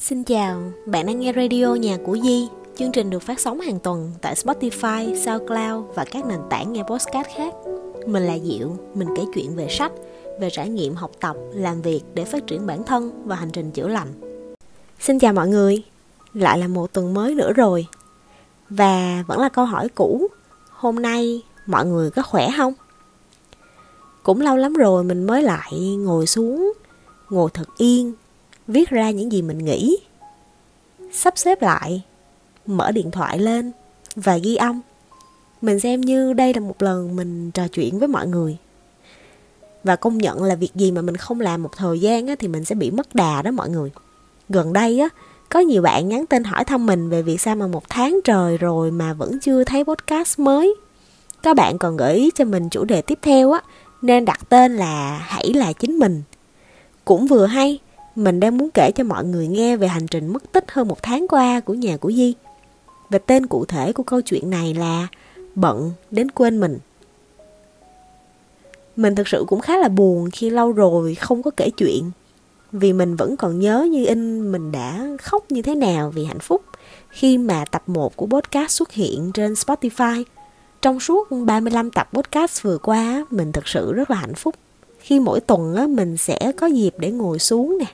Xin 0.00 0.24
chào, 0.24 0.72
bạn 0.86 1.06
đang 1.06 1.20
nghe 1.20 1.32
radio 1.32 1.74
nhà 1.74 1.98
của 2.04 2.18
Di. 2.22 2.48
Chương 2.76 2.92
trình 2.92 3.10
được 3.10 3.22
phát 3.22 3.40
sóng 3.40 3.60
hàng 3.60 3.78
tuần 3.78 4.12
tại 4.20 4.34
Spotify, 4.34 5.14
SoundCloud 5.14 5.94
và 5.94 6.04
các 6.04 6.26
nền 6.26 6.38
tảng 6.50 6.72
nghe 6.72 6.82
podcast 6.82 7.28
khác. 7.36 7.54
Mình 8.06 8.22
là 8.22 8.38
Diệu, 8.38 8.76
mình 8.94 9.08
kể 9.16 9.22
chuyện 9.34 9.56
về 9.56 9.68
sách, 9.70 9.92
về 10.40 10.50
trải 10.50 10.68
nghiệm 10.68 10.94
học 10.94 11.10
tập, 11.20 11.36
làm 11.54 11.82
việc 11.82 12.00
để 12.14 12.24
phát 12.24 12.46
triển 12.46 12.66
bản 12.66 12.84
thân 12.84 13.22
và 13.24 13.36
hành 13.36 13.50
trình 13.50 13.70
chữa 13.70 13.88
lành. 13.88 14.08
Xin 15.00 15.18
chào 15.18 15.32
mọi 15.32 15.48
người, 15.48 15.82
lại 16.34 16.58
là 16.58 16.68
một 16.68 16.92
tuần 16.92 17.14
mới 17.14 17.34
nữa 17.34 17.52
rồi. 17.52 17.86
Và 18.70 19.24
vẫn 19.26 19.40
là 19.40 19.48
câu 19.48 19.64
hỏi 19.64 19.88
cũ, 19.88 20.28
hôm 20.70 20.96
nay 20.96 21.42
mọi 21.66 21.86
người 21.86 22.10
có 22.10 22.22
khỏe 22.22 22.48
không? 22.56 22.74
Cũng 24.22 24.40
lâu 24.40 24.56
lắm 24.56 24.74
rồi 24.74 25.04
mình 25.04 25.24
mới 25.24 25.42
lại 25.42 25.96
ngồi 25.98 26.26
xuống, 26.26 26.72
ngồi 27.30 27.50
thật 27.54 27.68
yên 27.76 28.12
viết 28.70 28.90
ra 28.90 29.10
những 29.10 29.32
gì 29.32 29.42
mình 29.42 29.58
nghĩ. 29.58 29.98
Sắp 31.12 31.38
xếp 31.38 31.62
lại 31.62 32.02
mở 32.66 32.92
điện 32.92 33.10
thoại 33.10 33.38
lên 33.38 33.72
và 34.16 34.36
ghi 34.36 34.56
âm. 34.56 34.80
Mình 35.62 35.80
xem 35.80 36.00
như 36.00 36.32
đây 36.32 36.54
là 36.54 36.60
một 36.60 36.82
lần 36.82 37.16
mình 37.16 37.50
trò 37.50 37.68
chuyện 37.68 37.98
với 37.98 38.08
mọi 38.08 38.26
người. 38.26 38.56
Và 39.84 39.96
công 39.96 40.18
nhận 40.18 40.42
là 40.42 40.54
việc 40.54 40.74
gì 40.74 40.92
mà 40.92 41.02
mình 41.02 41.16
không 41.16 41.40
làm 41.40 41.62
một 41.62 41.76
thời 41.76 42.00
gian 42.00 42.26
á, 42.26 42.34
thì 42.38 42.48
mình 42.48 42.64
sẽ 42.64 42.74
bị 42.74 42.90
mất 42.90 43.14
đà 43.14 43.42
đó 43.42 43.50
mọi 43.50 43.70
người. 43.70 43.90
Gần 44.48 44.72
đây 44.72 45.00
á 45.00 45.08
có 45.48 45.60
nhiều 45.60 45.82
bạn 45.82 46.08
nhắn 46.08 46.26
tin 46.26 46.44
hỏi 46.44 46.64
thăm 46.64 46.86
mình 46.86 47.08
về 47.08 47.22
việc 47.22 47.40
sao 47.40 47.56
mà 47.56 47.66
một 47.66 47.88
tháng 47.88 48.20
trời 48.24 48.58
rồi 48.58 48.90
mà 48.90 49.12
vẫn 49.12 49.40
chưa 49.40 49.64
thấy 49.64 49.84
podcast 49.84 50.38
mới. 50.38 50.74
Các 51.42 51.56
bạn 51.56 51.78
còn 51.78 51.96
gợi 51.96 52.14
ý 52.14 52.30
cho 52.34 52.44
mình 52.44 52.68
chủ 52.68 52.84
đề 52.84 53.02
tiếp 53.02 53.18
theo 53.22 53.52
á 53.52 53.60
nên 54.02 54.24
đặt 54.24 54.40
tên 54.48 54.76
là 54.76 55.18
hãy 55.22 55.52
là 55.54 55.72
chính 55.72 55.98
mình. 55.98 56.22
Cũng 57.04 57.26
vừa 57.26 57.46
hay 57.46 57.78
mình 58.16 58.40
đang 58.40 58.58
muốn 58.58 58.70
kể 58.74 58.90
cho 58.94 59.04
mọi 59.04 59.24
người 59.24 59.46
nghe 59.46 59.76
về 59.76 59.88
hành 59.88 60.06
trình 60.06 60.32
mất 60.32 60.52
tích 60.52 60.64
hơn 60.70 60.88
một 60.88 61.02
tháng 61.02 61.28
qua 61.28 61.60
của 61.60 61.74
nhà 61.74 61.96
của 61.96 62.12
Di. 62.12 62.34
Và 63.10 63.18
tên 63.18 63.46
cụ 63.46 63.64
thể 63.64 63.92
của 63.92 64.02
câu 64.02 64.20
chuyện 64.20 64.50
này 64.50 64.74
là 64.74 65.08
Bận 65.54 65.92
đến 66.10 66.30
quên 66.30 66.60
mình. 66.60 66.78
Mình 68.96 69.14
thực 69.14 69.28
sự 69.28 69.44
cũng 69.48 69.60
khá 69.60 69.78
là 69.78 69.88
buồn 69.88 70.30
khi 70.30 70.50
lâu 70.50 70.72
rồi 70.72 71.14
không 71.14 71.42
có 71.42 71.50
kể 71.56 71.70
chuyện. 71.76 72.10
Vì 72.72 72.92
mình 72.92 73.16
vẫn 73.16 73.36
còn 73.36 73.60
nhớ 73.60 73.88
như 73.90 74.06
in 74.06 74.52
mình 74.52 74.72
đã 74.72 75.06
khóc 75.22 75.44
như 75.50 75.62
thế 75.62 75.74
nào 75.74 76.10
vì 76.10 76.24
hạnh 76.24 76.38
phúc 76.38 76.62
khi 77.10 77.38
mà 77.38 77.64
tập 77.70 77.82
1 77.86 78.16
của 78.16 78.26
podcast 78.26 78.70
xuất 78.70 78.92
hiện 78.92 79.30
trên 79.34 79.52
Spotify. 79.52 80.24
Trong 80.82 81.00
suốt 81.00 81.28
35 81.46 81.90
tập 81.90 82.08
podcast 82.12 82.62
vừa 82.62 82.78
qua, 82.78 83.24
mình 83.30 83.52
thực 83.52 83.68
sự 83.68 83.92
rất 83.92 84.10
là 84.10 84.16
hạnh 84.16 84.34
phúc 84.34 84.54
khi 85.10 85.20
mỗi 85.20 85.40
tuần 85.40 85.76
á, 85.76 85.86
mình 85.86 86.16
sẽ 86.16 86.38
có 86.56 86.66
dịp 86.66 86.94
để 86.98 87.10
ngồi 87.10 87.38
xuống 87.38 87.78
nè 87.78 87.84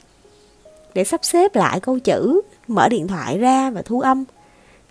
để 0.95 1.05
sắp 1.05 1.21
xếp 1.25 1.57
lại 1.57 1.81
câu 1.81 1.99
chữ 1.99 2.41
mở 2.69 2.89
điện 2.89 3.09
thoại 3.09 3.39
ra 3.39 3.71
và 3.71 3.83
thu 3.83 4.01
âm. 4.01 4.25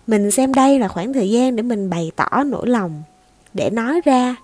Mình 0.06 0.30
xem 0.30 0.54
đây 0.54 0.78
là 0.78 0.88
khoảng 0.88 1.12
thời 1.12 1.30
gian 1.30 1.56
để 1.56 1.62
mình 1.62 1.90
bày 1.90 2.10
tỏ 2.16 2.44
nỗi 2.46 2.66
lòng 2.66 3.02
để 3.54 3.70
nói 3.70 4.00
ra 4.04 4.36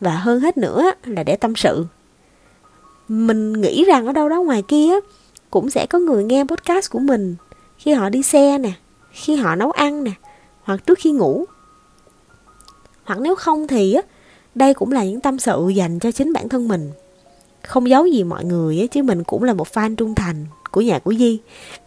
và 0.00 0.16
hơn 0.16 0.40
hết 0.40 0.58
nữa 0.58 0.92
là 1.04 1.22
để 1.22 1.36
tâm 1.36 1.56
sự. 1.56 1.86
Mình 3.08 3.52
nghĩ 3.52 3.84
rằng 3.84 4.06
ở 4.06 4.12
đâu 4.12 4.28
đó 4.28 4.42
ngoài 4.42 4.62
kia 4.68 4.92
cũng 5.50 5.70
sẽ 5.70 5.86
có 5.86 5.98
người 5.98 6.24
nghe 6.24 6.44
podcast 6.44 6.90
của 6.90 6.98
mình 6.98 7.36
khi 7.78 7.92
họ 7.92 8.08
đi 8.08 8.22
xe 8.22 8.58
nè 8.58 8.72
khi 9.10 9.36
họ 9.36 9.54
nấu 9.54 9.70
ăn 9.70 10.04
nè 10.04 10.12
hoặc 10.62 10.86
trước 10.86 10.98
khi 10.98 11.10
ngủ. 11.10 11.44
Hoặc 13.04 13.20
nếu 13.20 13.34
không 13.34 13.66
thì 13.66 13.96
đây 14.54 14.74
cũng 14.74 14.92
là 14.92 15.04
những 15.04 15.20
tâm 15.20 15.38
sự 15.38 15.68
dành 15.68 15.98
cho 15.98 16.12
chính 16.12 16.32
bản 16.32 16.48
thân 16.48 16.68
mình 16.68 16.90
không 17.62 17.88
giấu 17.88 18.06
gì 18.06 18.24
mọi 18.24 18.44
người 18.44 18.88
chứ 18.90 19.02
mình 19.02 19.24
cũng 19.24 19.42
là 19.42 19.52
một 19.52 19.68
fan 19.72 19.96
trung 19.96 20.14
thành 20.14 20.46
của 20.70 20.80
nhà 20.80 20.98
của 20.98 21.14
Di. 21.14 21.38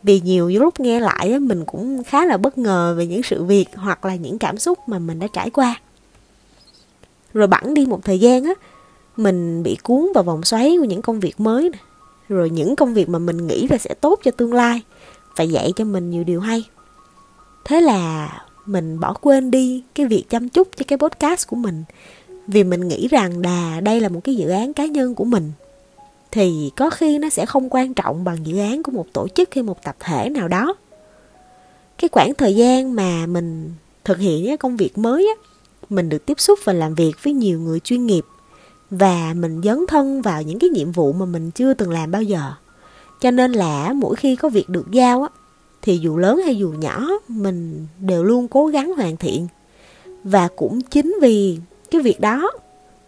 Vì 0.03 0.19
nhiều 0.19 0.49
lúc 0.49 0.79
nghe 0.79 0.99
lại 0.99 1.39
mình 1.39 1.65
cũng 1.65 2.03
khá 2.03 2.25
là 2.25 2.37
bất 2.37 2.57
ngờ 2.57 2.95
về 2.97 3.05
những 3.05 3.23
sự 3.23 3.43
việc 3.43 3.65
hoặc 3.75 4.05
là 4.05 4.15
những 4.15 4.39
cảm 4.39 4.57
xúc 4.57 4.79
mà 4.87 4.99
mình 4.99 5.19
đã 5.19 5.27
trải 5.33 5.49
qua. 5.49 5.75
Rồi 7.33 7.47
bẵng 7.47 7.73
đi 7.73 7.85
một 7.85 7.99
thời 8.03 8.19
gian 8.19 8.43
á, 8.43 8.53
mình 9.17 9.63
bị 9.63 9.77
cuốn 9.83 10.11
vào 10.15 10.23
vòng 10.23 10.43
xoáy 10.43 10.75
của 10.79 10.85
những 10.85 11.01
công 11.01 11.19
việc 11.19 11.39
mới 11.39 11.69
này. 11.69 11.81
rồi 12.29 12.49
những 12.49 12.75
công 12.75 12.93
việc 12.93 13.09
mà 13.09 13.19
mình 13.19 13.47
nghĩ 13.47 13.67
là 13.67 13.77
sẽ 13.77 13.93
tốt 13.93 14.19
cho 14.23 14.31
tương 14.31 14.53
lai 14.53 14.81
và 15.35 15.43
dạy 15.43 15.71
cho 15.75 15.85
mình 15.85 16.09
nhiều 16.09 16.23
điều 16.23 16.39
hay. 16.39 16.63
Thế 17.65 17.81
là 17.81 18.29
mình 18.65 18.99
bỏ 18.99 19.13
quên 19.13 19.51
đi 19.51 19.83
cái 19.95 20.05
việc 20.05 20.25
chăm 20.29 20.49
chút 20.49 20.67
cho 20.75 20.85
cái 20.87 20.97
podcast 20.97 21.47
của 21.47 21.55
mình. 21.55 21.83
Vì 22.47 22.63
mình 22.63 22.87
nghĩ 22.87 23.07
rằng 23.07 23.41
là 23.41 23.81
đây 23.83 23.99
là 23.99 24.09
một 24.09 24.19
cái 24.23 24.35
dự 24.35 24.49
án 24.49 24.73
cá 24.73 24.85
nhân 24.85 25.15
của 25.15 25.25
mình 25.25 25.51
thì 26.33 26.71
có 26.75 26.89
khi 26.89 27.17
nó 27.17 27.29
sẽ 27.29 27.45
không 27.45 27.67
quan 27.69 27.93
trọng 27.93 28.23
bằng 28.23 28.37
dự 28.45 28.57
án 28.57 28.83
của 28.83 28.91
một 28.91 29.05
tổ 29.13 29.27
chức 29.27 29.55
hay 29.55 29.63
một 29.63 29.83
tập 29.83 29.95
thể 29.99 30.29
nào 30.29 30.47
đó. 30.47 30.75
Cái 31.97 32.09
khoảng 32.11 32.33
thời 32.33 32.55
gian 32.55 32.95
mà 32.95 33.25
mình 33.25 33.71
thực 34.05 34.17
hiện 34.17 34.45
cái 34.45 34.57
công 34.57 34.77
việc 34.77 34.97
mới 34.97 35.33
á, 35.37 35.43
mình 35.89 36.09
được 36.09 36.25
tiếp 36.25 36.39
xúc 36.39 36.59
và 36.63 36.73
làm 36.73 36.95
việc 36.95 37.11
với 37.23 37.33
nhiều 37.33 37.59
người 37.59 37.79
chuyên 37.79 38.05
nghiệp 38.05 38.25
và 38.89 39.33
mình 39.35 39.61
dấn 39.63 39.85
thân 39.87 40.21
vào 40.21 40.41
những 40.41 40.59
cái 40.59 40.69
nhiệm 40.69 40.91
vụ 40.91 41.13
mà 41.13 41.25
mình 41.25 41.51
chưa 41.51 41.73
từng 41.73 41.91
làm 41.91 42.11
bao 42.11 42.23
giờ. 42.23 42.51
Cho 43.21 43.31
nên 43.31 43.51
là 43.51 43.93
mỗi 43.93 44.15
khi 44.15 44.35
có 44.35 44.49
việc 44.49 44.69
được 44.69 44.91
giao 44.91 45.21
á, 45.21 45.29
thì 45.81 45.97
dù 45.97 46.17
lớn 46.17 46.41
hay 46.45 46.55
dù 46.55 46.71
nhỏ, 46.71 47.07
mình 47.27 47.87
đều 47.99 48.23
luôn 48.23 48.47
cố 48.47 48.67
gắng 48.67 48.93
hoàn 48.95 49.17
thiện. 49.17 49.47
Và 50.23 50.47
cũng 50.55 50.81
chính 50.81 51.17
vì 51.21 51.57
cái 51.91 52.01
việc 52.01 52.19
đó 52.19 52.51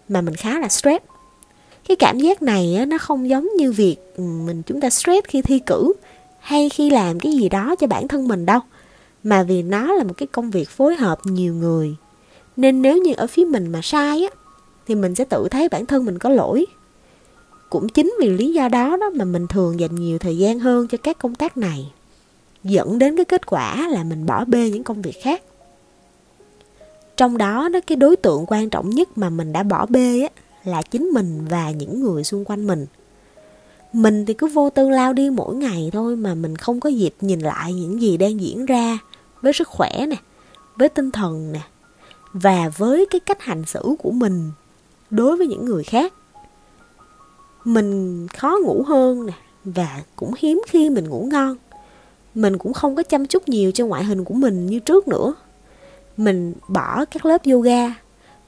mà 0.10 0.22
mình 0.22 0.36
khá 0.36 0.60
là 0.60 0.70
stress 0.70 1.04
cái 1.88 1.98
cảm 1.98 2.20
giác 2.20 2.42
này 2.42 2.76
á, 2.76 2.86
nó 2.86 2.98
không 2.98 3.30
giống 3.30 3.48
như 3.58 3.72
việc 3.72 3.96
ừ, 4.18 4.24
mình 4.24 4.62
chúng 4.66 4.82
ta 4.82 4.90
stress 4.90 5.28
khi 5.28 5.42
thi 5.42 5.60
cử 5.60 5.94
hay 6.40 6.70
khi 6.70 6.90
làm 6.90 7.20
cái 7.20 7.32
gì 7.32 7.50
đó 7.50 7.76
cho 7.76 7.88
bản 7.88 8.08
thân 8.08 8.28
mình 8.28 8.46
đâu. 8.46 8.60
Mà 9.24 9.44
vì 9.44 9.62
nó 9.62 9.94
là 9.94 10.04
một 10.04 10.14
cái 10.18 10.28
công 10.28 10.52
việc 10.52 10.70
phối 10.70 10.96
hợp 10.96 11.20
nhiều 11.24 11.54
người. 11.54 11.96
Nên 12.58 12.82
nếu 12.82 12.98
như 12.98 13.14
ở 13.14 13.28
phía 13.28 13.46
mình 13.46 13.72
mà 13.72 13.80
sai 13.84 14.28
á 14.32 14.36
thì 14.88 14.96
mình 14.96 15.16
sẽ 15.16 15.24
tự 15.24 15.48
thấy 15.52 15.70
bản 15.70 15.86
thân 15.86 16.06
mình 16.06 16.20
có 16.20 16.30
lỗi. 16.30 16.66
Cũng 17.70 17.90
chính 17.90 18.16
vì 18.20 18.30
lý 18.30 18.54
do 18.54 18.68
đó 18.68 18.98
đó 18.98 19.10
mà 19.10 19.26
mình 19.26 19.48
thường 19.48 19.80
dành 19.80 19.96
nhiều 19.96 20.20
thời 20.20 20.38
gian 20.38 20.60
hơn 20.60 20.88
cho 20.88 20.98
các 20.98 21.18
công 21.18 21.36
tác 21.36 21.58
này 21.58 21.92
dẫn 22.64 23.00
đến 23.00 23.16
cái 23.16 23.26
kết 23.26 23.46
quả 23.46 23.88
là 23.88 24.04
mình 24.04 24.26
bỏ 24.26 24.46
bê 24.46 24.70
những 24.70 24.84
công 24.84 25.02
việc 25.02 25.22
khác. 25.22 25.44
Trong 27.18 27.38
đó 27.38 27.70
đó 27.70 27.80
cái 27.88 27.96
đối 27.96 28.16
tượng 28.16 28.46
quan 28.48 28.70
trọng 28.70 28.90
nhất 28.90 29.18
mà 29.18 29.30
mình 29.30 29.54
đã 29.54 29.64
bỏ 29.64 29.86
bê 29.86 30.22
á 30.22 30.30
là 30.66 30.82
chính 30.82 31.04
mình 31.04 31.46
và 31.50 31.72
những 31.72 32.04
người 32.04 32.24
xung 32.24 32.46
quanh 32.46 32.68
mình. 32.68 32.86
Mình 33.94 34.26
thì 34.26 34.34
cứ 34.34 34.48
vô 34.48 34.70
tư 34.70 34.90
lao 34.90 35.14
đi 35.14 35.30
mỗi 35.30 35.56
ngày 35.56 35.90
thôi 35.94 36.16
mà 36.16 36.36
mình 36.36 36.56
không 36.56 36.80
có 36.80 36.90
dịp 36.90 37.16
nhìn 37.22 37.40
lại 37.40 37.74
những 37.74 38.02
gì 38.02 38.18
đang 38.18 38.42
diễn 38.42 38.66
ra 38.66 38.98
với 39.42 39.54
sức 39.54 39.68
khỏe 39.68 40.06
nè, 40.10 40.16
với 40.76 40.90
tinh 40.90 41.12
thần 41.12 41.52
nè, 41.52 41.62
và 42.34 42.70
với 42.78 43.06
cái 43.10 43.20
cách 43.20 43.42
hành 43.42 43.66
xử 43.66 43.96
của 44.00 44.12
mình 44.12 44.52
đối 45.10 45.38
với 45.38 45.48
những 45.48 45.66
người 45.66 45.84
khác. 45.84 46.14
Mình 47.64 48.28
khó 48.28 48.58
ngủ 48.64 48.84
hơn 48.88 49.26
nè 49.26 49.34
và 49.64 50.02
cũng 50.16 50.32
hiếm 50.38 50.62
khi 50.68 50.90
mình 50.90 51.10
ngủ 51.10 51.28
ngon. 51.32 51.56
Mình 52.36 52.58
cũng 52.58 52.74
không 52.74 52.96
có 52.96 53.04
chăm 53.04 53.26
chút 53.26 53.50
nhiều 53.50 53.72
cho 53.72 53.86
ngoại 53.86 54.04
hình 54.04 54.24
của 54.24 54.34
mình 54.34 54.66
như 54.66 54.80
trước 54.80 55.08
nữa. 55.08 55.34
Mình 56.18 56.54
bỏ 56.68 57.06
các 57.06 57.26
lớp 57.26 57.42
yoga, 57.46 57.94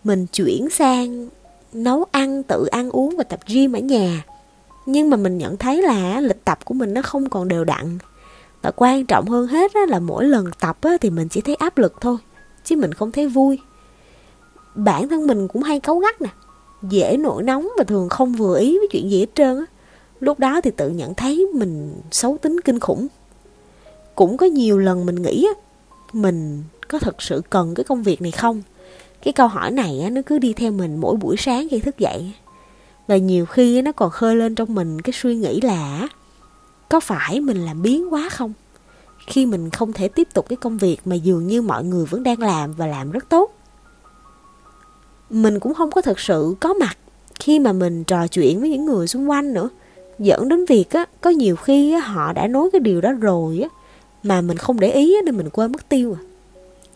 mình 0.03 0.25
chuyển 0.25 0.69
sang 0.69 1.29
nấu 1.73 2.05
ăn, 2.11 2.43
tự 2.43 2.65
ăn 2.65 2.89
uống 2.89 3.17
và 3.17 3.23
tập 3.23 3.39
gym 3.47 3.73
ở 3.73 3.79
nhà. 3.79 4.25
Nhưng 4.85 5.09
mà 5.09 5.17
mình 5.17 5.37
nhận 5.37 5.57
thấy 5.57 5.81
là 5.81 6.19
lịch 6.19 6.45
tập 6.45 6.65
của 6.65 6.73
mình 6.73 6.93
nó 6.93 7.01
không 7.01 7.29
còn 7.29 7.47
đều 7.47 7.63
đặn. 7.63 7.97
Và 8.61 8.71
quan 8.75 9.05
trọng 9.05 9.25
hơn 9.25 9.47
hết 9.47 9.71
là 9.87 9.99
mỗi 9.99 10.25
lần 10.25 10.45
tập 10.59 10.77
thì 11.01 11.09
mình 11.09 11.29
chỉ 11.29 11.41
thấy 11.41 11.55
áp 11.55 11.77
lực 11.77 11.93
thôi, 12.01 12.17
chứ 12.63 12.75
mình 12.75 12.93
không 12.93 13.11
thấy 13.11 13.27
vui. 13.27 13.59
Bản 14.75 15.09
thân 15.09 15.27
mình 15.27 15.47
cũng 15.47 15.63
hay 15.63 15.79
cấu 15.79 15.99
gắt 15.99 16.21
nè, 16.21 16.29
dễ 16.81 17.17
nổi 17.17 17.43
nóng 17.43 17.67
và 17.77 17.83
thường 17.83 18.09
không 18.09 18.33
vừa 18.33 18.59
ý 18.59 18.77
với 18.77 18.87
chuyện 18.91 19.09
gì 19.11 19.19
hết 19.19 19.35
trơn 19.35 19.57
á. 19.57 19.65
Lúc 20.19 20.39
đó 20.39 20.61
thì 20.61 20.71
tự 20.71 20.89
nhận 20.89 21.15
thấy 21.15 21.47
mình 21.53 22.01
xấu 22.11 22.37
tính 22.41 22.61
kinh 22.61 22.79
khủng. 22.79 23.07
Cũng 24.15 24.37
có 24.37 24.45
nhiều 24.45 24.77
lần 24.77 25.05
mình 25.05 25.21
nghĩ 25.21 25.47
á, 25.55 25.61
mình 26.13 26.63
có 26.87 26.99
thật 26.99 27.21
sự 27.21 27.41
cần 27.49 27.75
cái 27.75 27.83
công 27.83 28.03
việc 28.03 28.21
này 28.21 28.31
không? 28.31 28.61
Cái 29.23 29.33
câu 29.33 29.47
hỏi 29.47 29.71
này 29.71 30.09
nó 30.11 30.21
cứ 30.25 30.39
đi 30.39 30.53
theo 30.53 30.71
mình 30.71 30.97
mỗi 31.01 31.15
buổi 31.15 31.37
sáng 31.37 31.67
khi 31.71 31.79
thức 31.79 31.97
dậy. 31.97 32.33
Và 33.07 33.17
nhiều 33.17 33.45
khi 33.45 33.81
nó 33.81 33.91
còn 33.91 34.11
khơi 34.11 34.35
lên 34.35 34.55
trong 34.55 34.75
mình 34.75 35.01
cái 35.01 35.13
suy 35.13 35.35
nghĩ 35.35 35.61
là 35.61 36.07
có 36.89 36.99
phải 36.99 37.41
mình 37.41 37.65
làm 37.65 37.81
biến 37.81 38.13
quá 38.13 38.29
không? 38.29 38.53
Khi 39.27 39.45
mình 39.45 39.69
không 39.69 39.93
thể 39.93 40.07
tiếp 40.07 40.27
tục 40.33 40.45
cái 40.49 40.57
công 40.57 40.77
việc 40.77 40.97
mà 41.05 41.15
dường 41.15 41.47
như 41.47 41.61
mọi 41.61 41.83
người 41.83 42.05
vẫn 42.05 42.23
đang 42.23 42.41
làm 42.41 42.73
và 42.73 42.87
làm 42.87 43.11
rất 43.11 43.29
tốt. 43.29 43.53
Mình 45.29 45.59
cũng 45.59 45.73
không 45.73 45.91
có 45.91 46.01
thực 46.01 46.19
sự 46.19 46.55
có 46.59 46.73
mặt 46.73 46.97
khi 47.39 47.59
mà 47.59 47.73
mình 47.73 48.03
trò 48.03 48.27
chuyện 48.27 48.59
với 48.59 48.69
những 48.69 48.85
người 48.85 49.07
xung 49.07 49.29
quanh 49.29 49.53
nữa. 49.53 49.69
Dẫn 50.19 50.49
đến 50.49 50.65
việc 50.65 50.91
á 50.91 51.05
có 51.21 51.29
nhiều 51.29 51.55
khi 51.55 51.91
á, 51.91 51.99
họ 51.99 52.33
đã 52.33 52.47
nói 52.47 52.69
cái 52.73 52.79
điều 52.79 53.01
đó 53.01 53.11
rồi 53.11 53.59
á 53.59 53.69
mà 54.23 54.41
mình 54.41 54.57
không 54.57 54.79
để 54.79 54.91
ý 54.91 55.15
á, 55.15 55.21
nên 55.25 55.37
mình 55.37 55.49
quên 55.49 55.71
mất 55.71 55.89
tiêu 55.89 56.17
à 56.21 56.26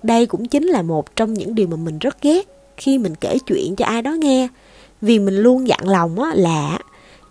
đây 0.03 0.25
cũng 0.25 0.45
chính 0.45 0.67
là 0.67 0.81
một 0.81 1.15
trong 1.15 1.33
những 1.33 1.55
điều 1.55 1.67
mà 1.67 1.77
mình 1.77 1.99
rất 1.99 2.21
ghét 2.21 2.47
khi 2.77 2.97
mình 2.97 3.15
kể 3.15 3.37
chuyện 3.47 3.75
cho 3.75 3.85
ai 3.85 4.01
đó 4.01 4.11
nghe. 4.11 4.47
Vì 5.01 5.19
mình 5.19 5.37
luôn 5.37 5.67
dặn 5.67 5.89
lòng 5.89 6.19
á 6.19 6.31
là 6.35 6.79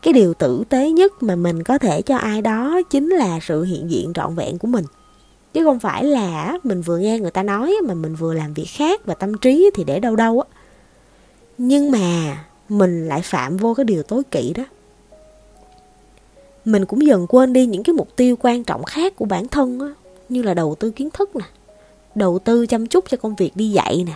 cái 0.02 0.12
điều 0.12 0.34
tử 0.34 0.62
tế 0.69 0.90
nhất 0.90 1.22
mà 1.22 1.37
mình 1.37 1.62
có 1.62 1.78
thể 1.78 2.02
cho 2.02 2.17
ai 2.17 2.43
đó 2.43 2.81
chính 2.90 3.08
là 3.08 3.38
sự 3.43 3.62
hiện 3.62 3.90
diện 3.90 4.12
trọn 4.14 4.34
vẹn 4.34 4.58
của 4.58 4.69
mình. 4.69 4.84
Chứ 5.52 5.64
không 5.64 5.78
phải 5.78 6.05
là 6.05 6.58
mình 6.62 6.82
vừa 6.82 6.99
nghe 6.99 7.19
người 7.19 7.31
ta 7.31 7.43
nói 7.43 7.75
mà 7.87 7.94
mình 7.94 8.14
vừa 8.14 8.34
làm 8.34 8.55
việc 8.55 8.69
khác 8.69 9.06
và 9.06 9.14
tâm 9.14 9.38
trí 9.38 9.70
thì 9.75 9.84
để 9.84 10.00
đâu 10.00 10.16
đâu 10.16 10.40
á. 10.40 10.49
Nhưng 11.58 11.90
mà 11.90 12.38
mình 12.69 13.08
lại 13.08 13.20
phạm 13.25 13.56
vô 13.56 13.75
cái 13.75 13.84
điều 13.84 14.02
tối 14.02 14.23
kỵ 14.31 14.52
đó. 14.56 14.64
Mình 16.64 16.87
cũng 16.87 17.06
dần 17.06 17.26
quên 17.26 17.52
đi 17.52 17.66
những 17.66 17.82
cái 17.82 17.94
mục 17.94 18.16
tiêu 18.16 18.37
quan 18.40 18.64
trọng 18.64 18.84
khác 18.84 19.16
của 19.16 19.25
bản 19.25 19.49
thân 19.49 19.81
á, 19.81 19.87
như 20.28 20.43
là 20.43 20.55
đầu 20.55 20.75
tư 20.75 20.90
kiến 20.90 21.11
thức 21.11 21.37
nè 21.37 21.44
đầu 22.20 22.38
tư 22.38 22.67
chăm 22.67 22.87
chút 22.87 23.05
cho 23.08 23.17
công 23.17 23.34
việc 23.34 23.56
đi 23.56 23.70
dạy 23.70 24.05
nè. 24.06 24.12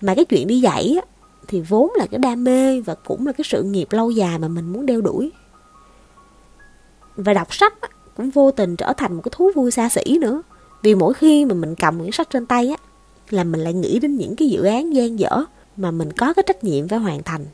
Mà 0.00 0.14
cái 0.14 0.24
chuyện 0.24 0.46
đi 0.46 0.60
dạy 0.60 0.96
á 1.00 1.06
thì 1.48 1.60
vốn 1.60 1.90
là 1.96 2.06
cái 2.06 2.18
đam 2.18 2.44
mê 2.44 2.80
và 2.80 2.94
cũng 2.94 3.26
là 3.26 3.32
cái 3.32 3.44
sự 3.48 3.62
nghiệp 3.62 3.88
lâu 3.90 4.10
dài 4.10 4.38
mà 4.38 4.48
mình 4.48 4.72
muốn 4.72 4.86
đeo 4.86 5.00
đuổi. 5.00 5.30
Và 7.16 7.32
đọc 7.34 7.54
sách 7.54 7.80
á, 7.80 7.88
cũng 8.16 8.30
vô 8.30 8.50
tình 8.50 8.76
trở 8.76 8.92
thành 8.92 9.14
một 9.14 9.22
cái 9.24 9.32
thú 9.36 9.50
vui 9.54 9.70
xa 9.70 9.88
xỉ 9.88 10.18
nữa. 10.20 10.42
Vì 10.82 10.94
mỗi 10.94 11.14
khi 11.14 11.44
mà 11.44 11.54
mình 11.54 11.74
cầm 11.74 11.98
quyển 11.98 12.12
sách 12.12 12.30
trên 12.30 12.46
tay 12.46 12.68
á 12.68 12.76
là 13.30 13.44
mình 13.44 13.60
lại 13.60 13.72
nghĩ 13.72 13.98
đến 13.98 14.16
những 14.16 14.36
cái 14.36 14.48
dự 14.48 14.64
án 14.64 14.94
gian 14.94 15.18
dở 15.18 15.44
mà 15.76 15.90
mình 15.90 16.12
có 16.12 16.32
cái 16.32 16.42
trách 16.46 16.64
nhiệm 16.64 16.88
phải 16.88 16.98
hoàn 16.98 17.22
thành. 17.22 17.44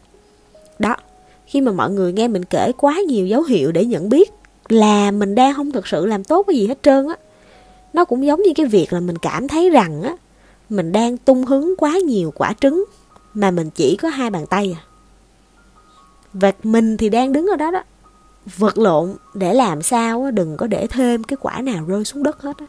Đó 0.79 0.97
khi 1.47 1.61
mà 1.61 1.73
mọi 1.73 1.91
người 1.91 2.13
nghe 2.13 2.29
mình 2.29 2.45
kể 2.45 2.73
quá 2.73 2.99
nhiều 3.09 3.27
dấu 3.27 3.43
hiệu 3.43 3.73
để 3.73 3.85
nhận 3.85 4.09
biết 4.09 4.33
là 4.69 5.11
mình 5.11 5.35
đang 5.35 5.55
không 5.55 5.73
thực 5.73 5.87
sự 5.87 6.07
làm 6.07 6.25
tốt 6.25 6.45
cái 6.47 6.57
gì 6.57 6.67
hết 6.67 6.83
trơn 6.83 7.09
á 7.09 7.17
nó 7.93 8.05
cũng 8.05 8.27
giống 8.27 8.43
như 8.43 8.53
cái 8.55 8.67
việc 8.67 8.93
là 8.93 9.01
mình 9.01 9.19
cảm 9.19 9.49
thấy 9.49 9.71
rằng 9.71 10.03
á, 10.03 10.17
mình 10.69 10.93
đang 10.93 11.17
tung 11.17 11.45
hứng 11.45 11.75
quá 11.79 11.99
nhiều 12.05 12.33
quả 12.35 12.53
trứng 12.61 12.85
mà 13.35 13.51
mình 13.51 13.71
chỉ 13.71 13.97
có 13.97 14.09
hai 14.09 14.31
bàn 14.31 14.47
tay 14.47 14.77
à. 14.81 14.83
Và 16.33 16.53
mình 16.63 16.97
thì 16.97 17.09
đang 17.09 17.33
đứng 17.33 17.47
ở 17.47 17.57
đó 17.57 17.71
đó, 17.71 17.83
vật 18.57 18.79
lộn 18.79 19.15
để 19.35 19.55
làm 19.55 19.83
sao 19.83 20.31
đừng 20.31 20.57
có 20.57 20.67
để 20.67 20.87
thêm 20.87 21.25
cái 21.25 21.37
quả 21.41 21.61
nào 21.61 21.85
rơi 21.87 22.05
xuống 22.05 22.23
đất 22.23 22.43
hết 22.43 22.59
á. 22.59 22.67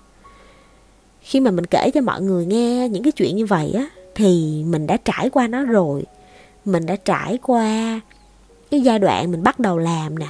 Khi 1.21 1.39
mà 1.39 1.51
mình 1.51 1.65
kể 1.65 1.91
cho 1.93 2.01
mọi 2.01 2.21
người 2.21 2.45
nghe 2.45 2.89
những 2.89 3.03
cái 3.03 3.11
chuyện 3.11 3.35
như 3.35 3.45
vậy 3.45 3.73
á, 3.73 3.89
thì 4.15 4.63
mình 4.67 4.87
đã 4.87 4.97
trải 4.97 5.29
qua 5.29 5.47
nó 5.47 5.63
rồi. 5.63 6.03
Mình 6.65 6.85
đã 6.85 6.95
trải 6.95 7.39
qua 7.41 7.99
cái 8.71 8.81
giai 8.81 8.99
đoạn 8.99 9.31
mình 9.31 9.43
bắt 9.43 9.59
đầu 9.59 9.77
làm 9.77 10.19
nè, 10.19 10.27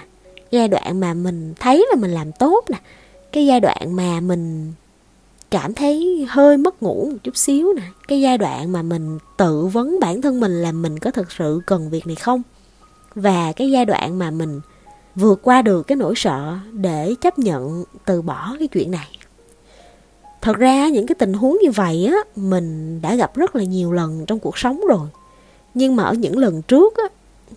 giai 0.51 0.68
đoạn 0.68 1.00
mà 1.00 1.13
mình 1.13 1.54
thấy 1.60 1.86
là 1.90 1.95
mình 1.95 2.12
làm 2.12 2.31
tốt 2.31 2.66
nè 2.69 2.78
cái 3.32 3.46
giai 3.46 3.60
đoạn 3.60 3.96
mà 3.96 4.20
mình 4.20 4.74
cảm 5.52 5.74
thấy 5.74 6.26
hơi 6.30 6.58
mất 6.58 6.84
ngủ 6.84 7.10
một 7.12 7.18
chút 7.24 7.38
xíu 7.38 7.74
nè. 7.74 7.84
Cái 8.08 8.22
giai 8.22 8.38
đoạn 8.38 8.72
mà 8.72 8.82
mình 8.82 9.18
tự 9.38 9.66
vấn 9.66 10.00
bản 10.00 10.22
thân 10.22 10.40
mình 10.40 10.62
là 10.62 10.72
mình 10.72 11.00
có 11.00 11.12
thực 11.12 11.32
sự 11.32 11.62
cần 11.66 11.90
việc 11.90 12.08
này 12.08 12.16
không? 12.16 12.42
Và 13.16 13.52
cái 13.52 13.72
giai 13.72 13.86
đoạn 13.86 14.20
mà 14.20 14.32
mình 14.32 14.62
vượt 15.16 15.40
qua 15.44 15.62
được 15.62 15.84
cái 15.84 15.96
nỗi 15.96 16.14
sợ 16.18 16.58
để 16.72 17.16
chấp 17.22 17.40
nhận 17.40 17.84
từ 18.06 18.22
bỏ 18.22 18.56
cái 18.60 18.68
chuyện 18.68 18.92
này. 18.92 19.08
Thật 20.42 20.58
ra 20.58 20.90
những 20.90 21.08
cái 21.08 21.16
tình 21.16 21.34
huống 21.34 21.58
như 21.64 21.72
vậy 21.72 22.06
á, 22.06 22.18
mình 22.36 23.02
đã 23.02 23.16
gặp 23.16 23.36
rất 23.36 23.56
là 23.56 23.64
nhiều 23.64 23.92
lần 23.92 24.26
trong 24.26 24.40
cuộc 24.40 24.58
sống 24.58 24.82
rồi. 24.90 25.08
Nhưng 25.74 25.96
mà 25.96 26.04
ở 26.04 26.14
những 26.14 26.38
lần 26.38 26.62
trước 26.62 26.98
á, 26.98 27.04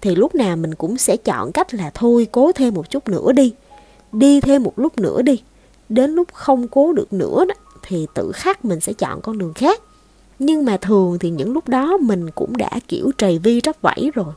thì 0.00 0.14
lúc 0.14 0.34
nào 0.34 0.56
mình 0.56 0.74
cũng 0.74 0.96
sẽ 0.96 1.16
chọn 1.16 1.52
cách 1.52 1.74
là 1.74 1.90
thôi 1.94 2.26
cố 2.32 2.52
thêm 2.52 2.74
một 2.74 2.90
chút 2.90 3.08
nữa 3.08 3.32
đi. 3.32 3.52
Đi 4.12 4.40
thêm 4.40 4.62
một 4.62 4.78
lúc 4.78 4.98
nữa 4.98 5.22
đi 5.22 5.42
đến 5.90 6.10
lúc 6.10 6.28
không 6.32 6.68
cố 6.68 6.92
được 6.92 7.12
nữa 7.12 7.44
đó, 7.48 7.54
thì 7.82 8.06
tự 8.14 8.32
khắc 8.32 8.64
mình 8.64 8.80
sẽ 8.80 8.92
chọn 8.92 9.20
con 9.20 9.38
đường 9.38 9.54
khác. 9.54 9.80
Nhưng 10.38 10.64
mà 10.64 10.76
thường 10.76 11.18
thì 11.18 11.30
những 11.30 11.52
lúc 11.52 11.68
đó 11.68 11.96
mình 11.96 12.30
cũng 12.30 12.56
đã 12.56 12.70
kiểu 12.88 13.10
trầy 13.18 13.38
vi 13.38 13.60
rắp 13.64 13.82
vẫy 13.82 14.10
rồi. 14.14 14.34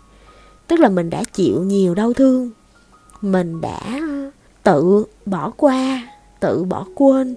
Tức 0.67 0.79
là 0.79 0.89
mình 0.89 1.09
đã 1.09 1.23
chịu 1.33 1.63
nhiều 1.63 1.95
đau 1.95 2.13
thương. 2.13 2.51
Mình 3.21 3.61
đã 3.61 4.01
tự 4.63 5.05
bỏ 5.25 5.51
qua, 5.57 6.07
tự 6.39 6.63
bỏ 6.63 6.85
quên 6.95 7.35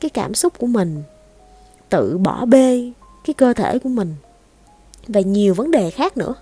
cái 0.00 0.10
cảm 0.10 0.34
xúc 0.34 0.58
của 0.58 0.66
mình, 0.66 1.02
tự 1.88 2.18
bỏ 2.18 2.44
bê 2.44 2.92
cái 3.24 3.34
cơ 3.34 3.52
thể 3.52 3.78
của 3.78 3.88
mình 3.88 4.14
và 5.08 5.20
nhiều 5.20 5.54
vấn 5.54 5.70
đề 5.70 5.90
khác 5.90 6.16
nữa. 6.16 6.34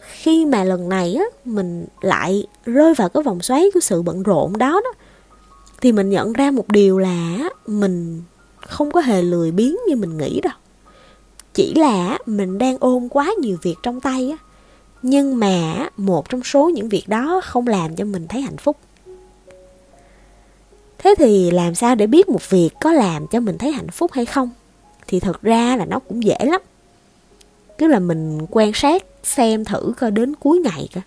Khi 0.00 0.44
mà 0.46 0.64
lần 0.64 0.88
này 0.88 1.14
á, 1.14 1.24
mình 1.44 1.86
lại 2.00 2.46
rơi 2.64 2.94
vào 2.94 3.08
cái 3.08 3.22
vòng 3.22 3.40
xoáy 3.40 3.70
của 3.74 3.80
sự 3.80 4.02
bận 4.02 4.22
rộn 4.22 4.58
đó 4.58 4.80
đó 4.84 4.92
thì 5.80 5.92
mình 5.92 6.10
nhận 6.10 6.32
ra 6.32 6.50
một 6.50 6.68
điều 6.68 6.98
là 6.98 7.38
mình 7.66 8.22
không 8.56 8.90
có 8.90 9.00
hề 9.00 9.22
lười 9.22 9.50
biếng 9.50 9.76
như 9.88 9.96
mình 9.96 10.16
nghĩ 10.16 10.40
đâu. 10.40 10.52
Chỉ 11.54 11.74
là 11.74 12.18
mình 12.26 12.58
đang 12.58 12.76
ôm 12.80 13.08
quá 13.08 13.32
nhiều 13.40 13.56
việc 13.62 13.76
trong 13.82 14.00
tay 14.00 14.30
á. 14.30 14.36
Nhưng 15.02 15.40
mà 15.40 15.88
một 15.96 16.28
trong 16.28 16.42
số 16.44 16.68
những 16.68 16.88
việc 16.88 17.08
đó 17.08 17.40
không 17.44 17.66
làm 17.66 17.96
cho 17.96 18.04
mình 18.04 18.26
thấy 18.28 18.40
hạnh 18.40 18.56
phúc. 18.56 18.76
Thế 20.98 21.14
thì 21.18 21.50
làm 21.50 21.74
sao 21.74 21.94
để 21.94 22.06
biết 22.06 22.28
một 22.28 22.50
việc 22.50 22.70
có 22.80 22.92
làm 22.92 23.26
cho 23.26 23.40
mình 23.40 23.58
thấy 23.58 23.72
hạnh 23.72 23.90
phúc 23.90 24.12
hay 24.12 24.24
không? 24.26 24.50
Thì 25.06 25.20
thật 25.20 25.42
ra 25.42 25.76
là 25.76 25.84
nó 25.84 25.98
cũng 25.98 26.24
dễ 26.24 26.38
lắm. 26.40 26.60
Cứ 27.78 27.86
là 27.86 27.98
mình 27.98 28.46
quan 28.50 28.72
sát, 28.74 29.04
xem 29.22 29.64
thử 29.64 29.92
coi 29.98 30.10
đến 30.10 30.34
cuối 30.36 30.58
ngày 30.58 30.88
coi. 30.94 31.02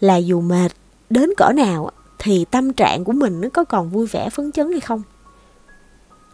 Là 0.00 0.16
dù 0.16 0.40
mệt 0.40 0.72
đến 1.10 1.30
cỡ 1.36 1.52
nào 1.52 1.90
thì 2.26 2.44
tâm 2.50 2.72
trạng 2.72 3.04
của 3.04 3.12
mình 3.12 3.40
nó 3.40 3.48
có 3.48 3.64
còn 3.64 3.90
vui 3.90 4.06
vẻ 4.06 4.30
phấn 4.30 4.52
chấn 4.52 4.70
hay 4.72 4.80
không? 4.80 5.02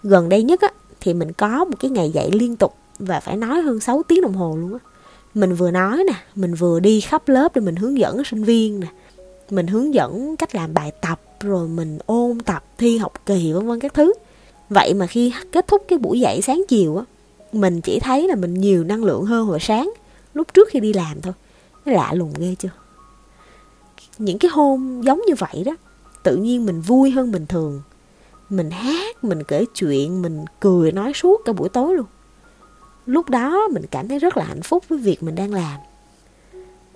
Gần 0.03 0.29
đây 0.29 0.43
nhất 0.43 0.61
á, 0.61 0.69
thì 1.01 1.15
mình 1.15 1.33
có 1.33 1.65
một 1.65 1.77
cái 1.81 1.91
ngày 1.91 2.11
dạy 2.11 2.31
liên 2.33 2.57
tục 2.57 2.75
và 2.99 3.21
phải 3.21 3.37
nói 3.37 3.61
hơn 3.61 3.81
6 3.81 4.03
tiếng 4.09 4.23
đồng 4.23 4.35
hồ 4.35 4.57
luôn 4.57 4.73
á. 4.73 4.79
Mình 5.35 5.55
vừa 5.55 5.71
nói 5.71 6.05
nè 6.07 6.15
mình 6.35 6.55
vừa 6.55 6.81
đi 6.81 7.01
khắp 7.01 7.29
lớp 7.29 7.55
để 7.55 7.61
mình 7.61 7.77
hướng 7.77 7.99
dẫn 7.99 8.25
sinh 8.25 8.45
viên 8.45 8.81
nè. 8.81 8.87
Mình 9.51 9.67
hướng 9.67 9.95
dẫn 9.95 10.37
cách 10.37 10.55
làm 10.55 10.75
bài 10.75 10.93
tập 11.01 11.21
rồi 11.41 11.69
mình 11.69 11.99
ôn 12.07 12.41
tập 12.41 12.65
thi 12.79 12.99
học 12.99 13.13
kỳ 13.27 13.53
vân 13.53 13.67
vân 13.67 13.81
các 13.81 13.95
thứ. 13.95 14.13
Vậy 14.71 14.95
mà 14.95 15.07
khi 15.07 15.33
kết 15.53 15.67
thúc 15.67 15.85
cái 15.89 15.99
buổi 15.99 16.21
dạy 16.21 16.43
sáng 16.43 16.63
chiều 16.69 16.97
á 16.97 17.05
mình 17.53 17.81
chỉ 17.81 18.01
thấy 18.01 18.29
là 18.29 18.35
mình 18.35 18.55
nhiều 18.55 18.85
năng 18.85 19.05
lượng 19.05 19.25
hơn 19.25 19.47
hồi 19.47 19.61
sáng 19.61 19.93
lúc 20.35 20.55
trước 20.55 20.69
khi 20.69 20.81
đi 20.81 20.93
làm 20.93 21.21
thôi. 21.21 21.33
Lạ 21.85 22.13
lùng 22.13 22.33
ghê 22.39 22.55
chưa? 22.59 22.69
Những 24.25 24.39
cái 24.39 24.51
hôm 24.55 25.03
giống 25.03 25.21
như 25.27 25.35
vậy 25.39 25.63
đó 25.65 25.73
tự 26.23 26.37
nhiên 26.37 26.67
mình 26.67 26.81
vui 26.81 27.11
hơn 27.11 27.33
bình 27.33 27.47
thường. 27.47 27.83
Mình 28.51 28.71
hát 28.71 29.25
mình 29.25 29.43
kể 29.45 29.65
chuyện 29.75 30.23
mình 30.23 30.45
cười 30.61 30.93
nói 30.93 31.13
suốt 31.15 31.41
cả 31.45 31.53
buổi 31.53 31.69
tối 31.69 31.95
luôn. 31.95 32.07
Lúc 33.07 33.31
đó 33.31 33.69
mình 33.69 33.83
cảm 33.91 34.09
thấy 34.09 34.19
rất 34.19 34.37
là 34.37 34.45
hạnh 34.45 34.63
phúc 34.63 34.85
với 34.89 34.99
việc 34.99 35.23
mình 35.23 35.35
đang 35.35 35.55
làm. 35.55 35.81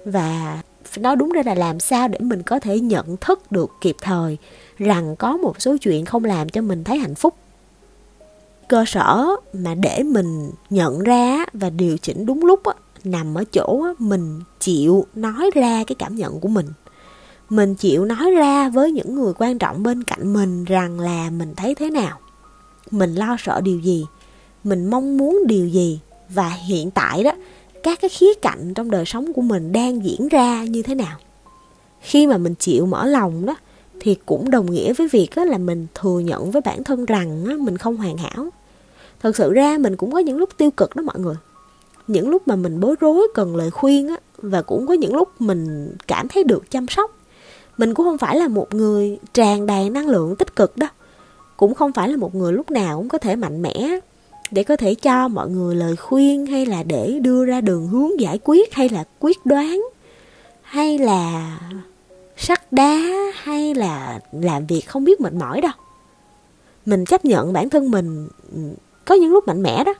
Và 0.05 0.63
nói 0.99 1.17
đúng 1.17 1.33
ra 1.33 1.43
là 1.47 1.55
làm 1.55 1.81
sao 1.81 2.09
để 2.09 2.19
mình 2.19 2.43
có 2.43 2.61
thể 2.61 2.81
nhận 2.81 3.17
thức 3.17 3.53
được 3.53 3.71
kịp 3.81 3.97
thời 4.03 4.39
rằng 4.79 5.17
có 5.17 5.37
một 5.37 5.63
số 5.63 5.77
chuyện 5.77 6.05
không 6.05 6.25
làm 6.25 6.49
cho 6.49 6.63
mình 6.63 6.85
thấy 6.85 6.99
hạnh 6.99 7.15
phúc. 7.15 7.35
Cơ 8.69 8.85
sở 8.87 9.27
mà 9.53 9.75
để 9.75 10.03
mình 10.03 10.51
nhận 10.71 10.99
ra 10.99 11.45
và 11.53 11.71
điều 11.71 11.99
chỉnh 11.99 12.27
đúng 12.27 12.45
lúc 12.45 12.65
á, 12.65 12.75
nằm 13.05 13.35
ở 13.35 13.45
chỗ 13.53 13.83
á, 13.85 13.93
mình 13.99 14.41
chịu 14.61 15.07
nói 15.15 15.51
ra 15.55 15.85
cái 15.87 15.97
cảm 15.99 16.17
nhận 16.17 16.41
của 16.41 16.49
mình 16.49 16.67
mình 17.51 17.75
chịu 17.75 18.05
nói 18.05 18.31
ra 18.31 18.69
với 18.69 18.93
những 18.93 19.15
người 19.15 19.33
quan 19.39 19.59
trọng 19.59 19.83
bên 19.83 20.03
cạnh 20.03 20.33
mình 20.33 20.65
rằng 20.65 21.01
là 21.01 21.31
mình 21.31 21.55
thấy 21.57 21.75
thế 21.75 21.91
nào. 21.91 22.19
Mình 22.91 23.15
lo 23.15 23.37
sợ 23.39 23.61
điều 23.61 23.81
gì. 23.81 24.05
Mình 24.65 24.91
mong 24.91 25.17
muốn 25.17 25.43
điều 25.47 25.69
gì. 25.69 26.01
Và 26.29 26.49
hiện 26.49 26.91
tại 26.91 27.25
đó, 27.25 27.33
các 27.83 28.01
cái 28.01 28.09
khía 28.09 28.35
cạnh 28.43 28.75
trong 28.75 28.91
đời 28.91 29.05
sống 29.05 29.33
của 29.33 29.43
mình 29.43 29.73
đang 29.73 30.05
diễn 30.05 30.29
ra 30.29 30.65
như 30.65 30.83
thế 30.83 30.95
nào. 30.95 31.19
Khi 32.01 32.27
mà 32.27 32.39
mình 32.39 32.55
chịu 32.55 32.87
mở 32.87 33.07
lòng 33.07 33.47
đó, 33.47 33.57
thì 34.01 34.17
cũng 34.27 34.51
đồng 34.51 34.71
nghĩa 34.71 34.93
với 34.93 35.09
việc 35.09 35.29
đó 35.37 35.45
là 35.45 35.59
mình 35.59 35.87
thừa 35.95 36.19
nhận 36.19 36.51
với 36.51 36.63
bản 36.65 36.85
thân 36.85 37.05
rằng 37.05 37.65
mình 37.65 37.79
không 37.79 37.97
hoàn 37.97 38.17
hảo. 38.17 38.49
Thật 39.21 39.37
sự 39.37 39.53
ra 39.53 39.79
mình 39.79 39.97
cũng 39.97 40.13
có 40.13 40.19
những 40.19 40.39
lúc 40.39 40.51
tiêu 40.57 40.71
cực 40.71 40.97
đó 40.97 41.03
mọi 41.03 41.19
người. 41.19 41.35
Những 42.07 42.29
lúc 42.29 42.49
mà 42.49 42.57
mình 42.57 42.81
bối 42.81 42.97
rối, 43.01 43.29
cần 43.35 43.57
lời 43.57 43.71
khuyên 43.71 44.09
á, 44.09 44.17
và 44.39 44.63
cũng 44.63 44.87
có 44.87 44.95
những 44.95 45.15
lúc 45.15 45.29
mình 45.39 45.93
cảm 46.07 46.29
thấy 46.29 46.45
được 46.45 46.71
chăm 46.71 46.89
sóc 46.89 47.16
mình 47.79 47.95
cũng 47.95 48.07
không 48.07 48.19
phải 48.19 48.37
là 48.37 48.49
một 48.49 48.75
người 48.75 49.19
tràn 49.35 49.67
đầy 49.67 49.91
năng 49.91 50.09
lượng 50.09 50.37
tích 50.37 50.57
cực 50.57 50.77
đó. 50.77 50.89
Cũng 51.57 51.75
không 51.75 51.93
phải 51.93 52.09
là 52.09 52.17
một 52.17 52.35
người 52.35 52.53
lúc 52.53 52.71
nào 52.71 52.97
cũng 52.99 53.09
có 53.09 53.19
thể 53.19 53.37
mạnh 53.37 53.63
mẽ 53.63 53.99
để 54.51 54.65
có 54.65 54.77
thể 54.77 54.95
cho 54.95 55.29
mọi 55.29 55.51
người 55.51 55.75
lời 55.75 55.97
khuyên 55.97 56.47
hay 56.47 56.67
là 56.67 56.83
để 56.83 57.19
đưa 57.23 57.45
ra 57.45 57.61
đường 57.61 57.89
hướng 57.89 58.21
giải 58.21 58.39
quyết 58.45 58.75
hay 58.75 58.89
là 58.89 59.05
quyết 59.21 59.47
đoán 59.47 59.83
hay 60.63 60.99
là 60.99 61.59
sắt 62.37 62.73
đá 62.73 63.03
hay 63.35 63.75
là 63.75 64.21
làm 64.33 64.67
việc 64.67 64.89
không 64.89 65.05
biết 65.05 65.21
mệt 65.21 65.33
mỏi 65.33 65.61
đâu. 65.61 65.73
Mình 66.87 67.05
chấp 67.05 67.25
nhận 67.25 67.53
bản 67.53 67.71
thân 67.71 67.91
mình 67.91 68.29
có 69.05 69.15
những 69.15 69.33
lúc 69.33 69.47
mạnh 69.47 69.63
mẽ 69.63 69.85
đó, 69.85 69.95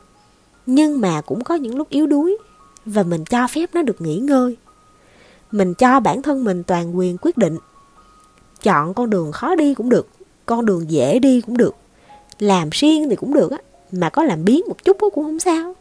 nhưng 0.67 1.01
mà 1.01 1.21
cũng 1.21 1.45
có 1.45 1.55
những 1.55 1.77
lúc 1.77 1.89
yếu 1.91 2.07
đuối 2.07 2.37
và 2.85 3.03
mình 3.03 3.25
cho 3.25 3.47
phép 3.47 3.71
nó 3.75 3.83
được 3.83 4.01
nghỉ 4.01 4.19
ngơi 4.19 4.57
mình 5.53 5.75
cho 5.75 6.01
bản 6.01 6.23
thân 6.23 6.45
mình 6.45 6.63
toàn 6.63 6.99
quyền 6.99 7.17
quyết 7.23 7.39
định. 7.39 7.59
Chọn 8.63 8.95
con 8.95 9.11
đường 9.11 9.33
khó 9.33 9.55
đi 9.55 9.75
cũng 9.75 9.89
được 9.89 10.09
con 10.47 10.67
đường 10.67 10.91
dễ 10.91 11.19
đi 11.19 11.41
cũng 11.41 11.57
được. 11.57 11.75
Làm 12.39 12.69
riêng 12.73 13.09
thì 13.11 13.17
cũng 13.17 13.35
được 13.35 13.51
á 13.51 13.59
mà 13.93 14.11
có 14.11 14.25
làm 14.25 14.45
biến 14.45 14.65
một 14.69 14.85
chút 14.85 14.97
cũng 15.01 15.25
không 15.25 15.39
sao. 15.39 15.75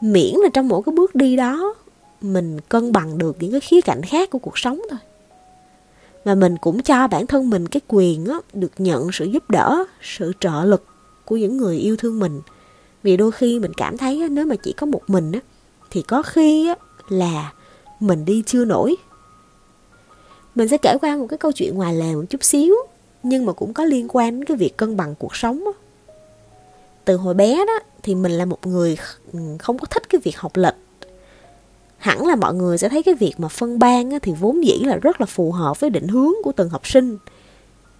Miễn 0.00 0.34
là 0.34 0.48
trong 0.54 0.68
mỗi 0.68 0.82
cái 0.86 0.94
bước 0.94 1.14
đi 1.14 1.36
đó 1.36 1.74
mình 2.20 2.60
cân 2.68 2.92
bằng 2.92 3.18
được 3.18 3.36
những 3.40 3.50
cái 3.50 3.60
khía 3.60 3.80
cạnh 3.80 4.02
khác 4.02 4.30
của 4.30 4.38
cuộc 4.38 4.58
sống 4.58 4.80
thôi. 4.90 4.98
Mà 6.24 6.34
mình 6.34 6.56
cũng 6.56 6.82
cho 6.82 7.08
bản 7.08 7.26
thân 7.26 7.50
mình 7.50 7.66
cái 7.68 7.80
quyền 7.88 8.26
á, 8.26 8.38
được 8.52 8.72
nhận 8.78 9.12
sự 9.12 9.24
giúp 9.24 9.50
đỡ 9.50 9.84
sự 10.02 10.32
trợ 10.40 10.64
lực 10.64 10.84
của 11.24 11.36
những 11.36 11.56
người 11.56 11.78
yêu 11.78 11.96
thương 11.96 12.18
mình. 12.18 12.40
Vì 13.02 13.16
đôi 13.16 13.32
khi 13.32 13.58
mình 13.58 13.72
cảm 13.76 13.96
thấy 13.96 14.22
á, 14.22 14.28
nếu 14.28 14.46
mà 14.46 14.56
chỉ 14.56 14.72
có 14.72 14.86
một 14.86 15.02
mình 15.06 15.32
á, 15.32 15.40
thì 15.90 16.02
có 16.02 16.22
khi 16.22 16.68
á, 16.68 16.74
là 17.08 17.52
mình 18.06 18.24
đi 18.24 18.42
chưa 18.46 18.64
nổi. 18.64 18.96
Mình 20.54 20.68
sẽ 20.68 20.76
kể 20.76 20.96
qua 21.00 21.16
một 21.16 21.26
cái 21.30 21.38
câu 21.38 21.52
chuyện 21.52 21.74
ngoài 21.74 21.94
lề 21.94 22.14
một 22.14 22.24
chút 22.30 22.44
xíu 22.44 22.74
nhưng 23.22 23.46
mà 23.46 23.52
cũng 23.52 23.72
có 23.72 23.84
liên 23.84 24.08
quan 24.08 24.40
đến 24.40 24.44
cái 24.44 24.56
việc 24.56 24.76
cân 24.76 24.96
bằng 24.96 25.14
cuộc 25.18 25.36
sống 25.36 25.64
từ 27.04 27.16
hồi 27.16 27.34
bé 27.34 27.56
đó 27.66 27.80
thì 28.02 28.14
mình 28.14 28.32
là 28.32 28.44
một 28.44 28.66
người 28.66 28.96
ừ, 29.32 29.38
không 29.58 29.78
có 29.78 29.86
thích 29.86 30.08
cái 30.08 30.20
việc 30.24 30.38
học 30.38 30.56
lệch 30.56 30.74
hẳn 31.98 32.26
là 32.26 32.36
mọi 32.36 32.54
người 32.54 32.78
sẽ 32.78 32.88
thấy 32.88 33.02
cái 33.02 33.14
việc 33.14 33.34
mà 33.38 33.48
phân 33.48 33.78
ban 33.78 34.10
á, 34.10 34.18
thì 34.22 34.32
vốn 34.40 34.64
dĩ 34.64 34.78
là 34.78 34.96
rất 34.96 35.20
là 35.20 35.26
phù 35.26 35.52
hợp 35.52 35.80
với 35.80 35.90
định 35.90 36.08
hướng 36.08 36.32
của 36.42 36.52
từng 36.52 36.68
học 36.68 36.86
sinh. 36.86 37.18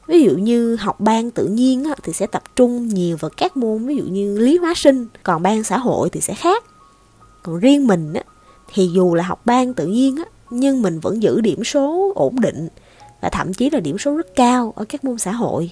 Ví 0.07 0.23
dụ 0.23 0.31
như 0.31 0.77
học 0.77 1.01
ban 1.01 1.31
tự 1.31 1.47
nhiên 1.47 1.85
á, 1.85 1.95
thì 2.03 2.13
sẽ 2.13 2.27
tập 2.27 2.43
trung 2.57 2.89
nhiều 2.89 3.17
vào 3.17 3.31
các 3.37 3.57
môn 3.57 3.87
ví 3.87 3.97
dụ 3.97 4.05
như 4.05 4.39
lý 4.39 4.57
hóa 4.57 4.73
sinh 4.77 5.07
còn 5.23 5.43
ban 5.43 5.65
xã 5.65 5.79
hội 5.79 6.11
thì 6.11 6.21
sẽ 6.21 6.35
khác. 6.35 6.65
Còn 7.43 7.61
riêng 7.61 7.87
mình 7.87 8.13
á, 8.13 8.23
thì 8.75 8.87
dù 8.87 9.15
là 9.15 9.25
học 9.25 9.47
ban 9.47 9.75
tự 9.75 9.87
nhiên 9.87 10.17
á, 10.17 10.25
nhưng 10.51 10.83
mình 10.83 11.01
vẫn 11.01 11.23
giữ 11.23 11.41
điểm 11.41 11.65
số 11.65 12.13
ổn 12.15 12.41
định 12.41 12.69
và 13.21 13.29
thậm 13.29 13.53
chí 13.53 13.71
là 13.71 13.81
điểm 13.81 13.99
số 13.99 14.17
rất 14.17 14.37
cao 14.37 14.73
ở 14.77 14.85
các 14.85 15.05
môn 15.05 15.19
xã 15.19 15.33
hội. 15.33 15.71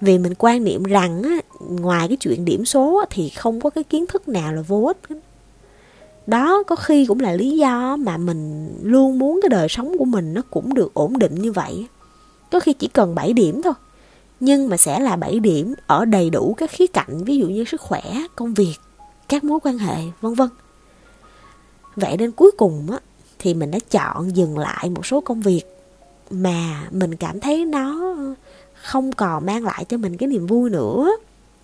Vì 0.00 0.18
mình 0.18 0.34
quan 0.38 0.64
niệm 0.64 0.82
rằng 0.82 1.22
á, 1.22 1.36
ngoài 1.60 2.08
cái 2.08 2.16
chuyện 2.16 2.44
điểm 2.44 2.64
số 2.64 2.98
á, 2.98 3.06
thì 3.10 3.28
không 3.28 3.60
có 3.60 3.70
cái 3.70 3.84
kiến 3.84 4.06
thức 4.06 4.28
nào 4.28 4.52
là 4.52 4.62
vô 4.62 4.84
ích 4.86 4.98
đó 6.26 6.62
có 6.62 6.76
khi 6.76 7.06
cũng 7.06 7.20
là 7.20 7.32
lý 7.32 7.56
do 7.56 7.96
mà 7.96 8.16
mình 8.16 8.68
luôn 8.82 9.18
muốn 9.18 9.40
cái 9.42 9.48
đời 9.48 9.68
sống 9.68 9.98
của 9.98 10.04
mình 10.04 10.34
nó 10.34 10.42
cũng 10.50 10.74
được 10.74 10.94
ổn 10.94 11.18
định 11.18 11.34
như 11.34 11.52
vậy. 11.52 11.86
Có 12.52 12.60
khi 12.60 12.72
chỉ 12.72 12.88
cần 12.88 13.14
7 13.14 13.32
điểm 13.32 13.62
thôi 13.62 13.74
nhưng 14.40 14.68
mà 14.68 14.76
sẽ 14.76 15.00
là 15.00 15.16
7 15.16 15.40
điểm 15.40 15.74
ở 15.86 16.04
đầy 16.04 16.30
đủ 16.30 16.54
các 16.58 16.70
khía 16.70 16.86
cạnh 16.86 17.24
ví 17.24 17.36
dụ 17.36 17.46
như 17.46 17.64
sức 17.64 17.80
khỏe 17.80 18.02
công 18.36 18.54
việc 18.54 18.74
các 19.28 19.44
mối 19.44 19.58
quan 19.62 19.78
hệ 19.78 19.96
vân 20.20 20.34
vân 20.34 20.48
vậy 21.96 22.16
nên 22.16 22.32
cuối 22.32 22.50
cùng 22.56 22.86
á, 22.90 22.98
thì 23.38 23.54
mình 23.54 23.70
đã 23.70 23.78
chọn 23.90 24.36
dừng 24.36 24.58
lại 24.58 24.90
một 24.90 25.06
số 25.06 25.20
công 25.20 25.40
việc 25.40 25.62
mà 26.30 26.88
mình 26.90 27.16
cảm 27.16 27.40
thấy 27.40 27.64
nó 27.64 28.16
không 28.82 29.12
còn 29.12 29.46
mang 29.46 29.64
lại 29.64 29.84
cho 29.88 29.96
mình 29.96 30.16
cái 30.16 30.28
niềm 30.28 30.46
vui 30.46 30.70
nữa, 30.70 31.10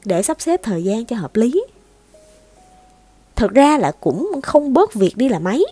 để 0.05 0.23
sắp 0.23 0.41
xếp 0.41 0.61
thời 0.63 0.85
gian 0.85 1.05
cho 1.05 1.17
hợp 1.17 1.37
lý. 1.37 1.65
Thực 3.37 3.51
ra 3.51 3.79
là 3.79 3.93
cũng 4.01 4.41
không 4.43 4.75
bớt 4.75 4.95
việc 4.95 5.17
đi 5.17 5.29
là 5.29 5.39
mấy, 5.39 5.67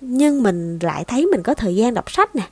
nhưng 0.00 0.42
mình 0.42 0.78
lại 0.82 1.04
thấy 1.04 1.26
mình 1.26 1.42
có 1.42 1.54
thời 1.54 1.76
gian 1.76 1.94
đọc 1.94 2.10
sách 2.10 2.36
nè, 2.36 2.48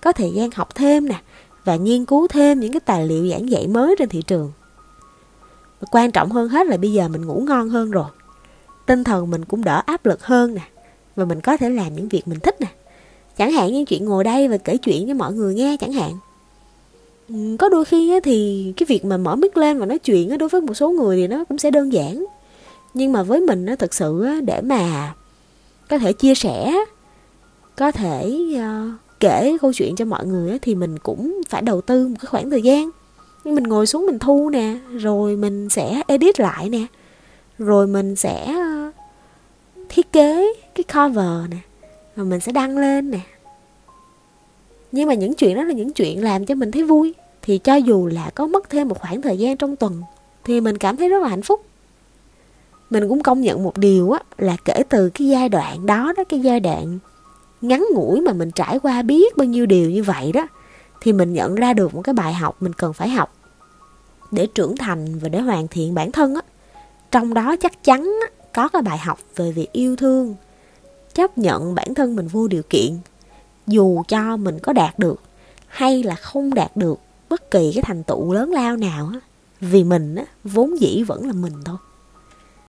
có 0.00 0.12
thời 0.12 0.30
gian 0.30 0.50
học 0.50 0.74
thêm 0.74 1.08
nè, 1.08 1.20
và 1.64 1.76
nghiên 1.76 2.04
cứu 2.04 2.28
thêm 2.28 2.60
những 2.60 2.72
cái 2.72 2.80
tài 2.80 3.06
liệu 3.06 3.28
giảng 3.28 3.50
dạy 3.50 3.66
mới 3.66 3.94
trên 3.98 4.08
thị 4.08 4.22
trường. 4.22 4.52
Và 5.80 5.86
quan 5.90 6.10
trọng 6.10 6.30
hơn 6.30 6.48
hết 6.48 6.66
là 6.66 6.76
bây 6.76 6.92
giờ 6.92 7.08
mình 7.08 7.26
ngủ 7.26 7.44
ngon 7.48 7.68
hơn 7.68 7.90
rồi, 7.90 8.08
tinh 8.86 9.04
thần 9.04 9.30
mình 9.30 9.44
cũng 9.44 9.64
đỡ 9.64 9.82
áp 9.86 10.06
lực 10.06 10.24
hơn 10.24 10.54
nè 10.54 10.62
và 11.16 11.24
mình 11.24 11.40
có 11.40 11.56
thể 11.56 11.70
làm 11.70 11.96
những 11.96 12.08
việc 12.08 12.28
mình 12.28 12.40
thích 12.40 12.60
nè. 12.60 12.66
Chẳng 13.36 13.52
hạn 13.52 13.72
như 13.72 13.84
chuyện 13.84 14.04
ngồi 14.04 14.24
đây 14.24 14.48
và 14.48 14.56
kể 14.56 14.76
chuyện 14.76 15.08
cho 15.08 15.14
mọi 15.14 15.32
người 15.32 15.54
nghe 15.54 15.76
chẳng 15.80 15.92
hạn. 15.92 16.12
Ừ, 17.28 17.56
có 17.58 17.68
đôi 17.68 17.84
khi 17.84 18.20
thì 18.20 18.72
cái 18.76 18.86
việc 18.86 19.04
mà 19.04 19.16
mở 19.16 19.36
mic 19.36 19.56
lên 19.56 19.78
và 19.78 19.86
nói 19.86 19.98
chuyện 19.98 20.38
đối 20.38 20.48
với 20.48 20.60
một 20.60 20.74
số 20.74 20.90
người 20.90 21.16
thì 21.16 21.26
nó 21.26 21.44
cũng 21.44 21.58
sẽ 21.58 21.70
đơn 21.70 21.92
giản. 21.92 22.24
Nhưng 22.94 23.12
mà 23.12 23.22
với 23.22 23.40
mình 23.40 23.64
nó 23.64 23.76
thực 23.76 23.94
sự 23.94 24.26
để 24.44 24.60
mà 24.60 25.14
có 25.88 25.98
thể 25.98 26.12
chia 26.12 26.34
sẻ, 26.34 26.72
có 27.76 27.92
thể 27.92 28.38
ờ, 28.58 28.90
kể 29.20 29.56
câu 29.60 29.72
chuyện 29.72 29.96
cho 29.96 30.04
mọi 30.04 30.26
người 30.26 30.58
thì 30.58 30.74
mình 30.74 30.98
cũng 30.98 31.40
phải 31.48 31.62
đầu 31.62 31.80
tư 31.80 32.08
một 32.08 32.16
cái 32.20 32.26
khoảng 32.26 32.50
thời 32.50 32.62
gian. 32.62 32.90
Mình 33.44 33.64
ngồi 33.64 33.86
xuống 33.86 34.06
mình 34.06 34.18
thu 34.18 34.50
nè, 34.50 34.74
rồi 34.92 35.36
mình 35.36 35.68
sẽ 35.68 36.02
edit 36.06 36.40
lại 36.40 36.68
nè, 36.68 36.86
rồi 37.58 37.86
mình 37.86 38.16
sẽ 38.16 38.44
ờ, 38.44 38.90
thiết 39.88 40.12
kế 40.12 40.52
cái 40.82 41.08
cover 41.08 41.50
nè, 41.50 41.56
rồi 42.16 42.26
mình 42.26 42.40
sẽ 42.40 42.52
đăng 42.52 42.78
lên 42.78 43.10
nè. 43.10 43.20
Nhưng 44.92 45.08
mà 45.08 45.14
những 45.14 45.34
chuyện 45.34 45.56
đó 45.56 45.62
là 45.62 45.72
những 45.72 45.92
chuyện 45.92 46.24
làm 46.24 46.46
cho 46.46 46.54
mình 46.54 46.70
thấy 46.70 46.82
vui. 46.84 47.14
Thì 47.42 47.58
cho 47.58 47.74
dù 47.74 48.06
là 48.06 48.30
có 48.34 48.46
mất 48.46 48.70
thêm 48.70 48.88
một 48.88 49.00
khoảng 49.00 49.22
thời 49.22 49.38
gian 49.38 49.56
trong 49.56 49.76
tuần, 49.76 50.02
thì 50.44 50.60
mình 50.60 50.78
cảm 50.78 50.96
thấy 50.96 51.08
rất 51.08 51.22
là 51.22 51.28
hạnh 51.28 51.42
phúc. 51.42 51.64
Mình 52.90 53.08
cũng 53.08 53.22
công 53.22 53.40
nhận 53.40 53.62
một 53.64 53.78
điều 53.78 54.10
á, 54.10 54.20
là 54.38 54.56
kể 54.64 54.82
từ 54.88 55.10
cái 55.10 55.28
giai 55.28 55.48
đoạn 55.48 55.86
đó 55.86 56.12
đó, 56.16 56.24
cái 56.28 56.40
giai 56.40 56.60
đoạn 56.60 56.98
ngắn 57.60 57.86
ngủi 57.94 58.20
mà 58.20 58.32
mình 58.32 58.50
trải 58.50 58.78
qua 58.78 59.02
biết 59.02 59.36
bao 59.36 59.44
nhiêu 59.44 59.66
điều 59.66 59.90
như 59.90 60.02
vậy 60.02 60.32
đó, 60.32 60.46
thì 61.00 61.12
mình 61.12 61.32
nhận 61.32 61.54
ra 61.54 61.72
được 61.72 61.94
một 61.94 62.02
cái 62.02 62.12
bài 62.12 62.32
học 62.32 62.56
mình 62.60 62.72
cần 62.72 62.92
phải 62.92 63.08
học 63.08 63.34
để 64.30 64.46
trưởng 64.46 64.76
thành 64.76 65.18
và 65.18 65.28
để 65.28 65.40
hoàn 65.40 65.68
thiện 65.68 65.94
bản 65.94 66.12
thân 66.12 66.34
á. 66.34 66.40
Trong 67.10 67.34
đó 67.34 67.56
chắc 67.56 67.84
chắn 67.84 68.18
có 68.54 68.68
cái 68.68 68.82
bài 68.82 68.98
học 68.98 69.18
về 69.36 69.52
việc 69.52 69.72
yêu 69.72 69.96
thương 69.96 70.34
chấp 71.14 71.38
nhận 71.38 71.74
bản 71.74 71.94
thân 71.94 72.16
mình 72.16 72.28
vô 72.28 72.48
điều 72.48 72.62
kiện, 72.70 72.98
dù 73.66 74.02
cho 74.08 74.36
mình 74.36 74.58
có 74.58 74.72
đạt 74.72 74.98
được 74.98 75.20
hay 75.66 76.02
là 76.02 76.14
không 76.14 76.54
đạt 76.54 76.76
được 76.76 77.00
bất 77.28 77.50
kỳ 77.50 77.72
cái 77.74 77.82
thành 77.82 78.02
tựu 78.02 78.32
lớn 78.32 78.50
lao 78.50 78.76
nào 78.76 79.10
á, 79.12 79.20
vì 79.60 79.84
mình 79.84 80.14
á, 80.14 80.24
vốn 80.44 80.80
dĩ 80.80 81.02
vẫn 81.02 81.26
là 81.26 81.32
mình 81.32 81.52
thôi. 81.64 81.76